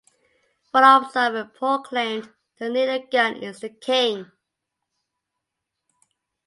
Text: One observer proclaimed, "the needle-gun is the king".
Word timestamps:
One 0.71 0.83
observer 1.03 1.51
proclaimed, 1.53 2.33
"the 2.57 2.69
needle-gun 2.69 3.35
is 3.43 3.59
the 3.59 3.69
king". 3.69 4.31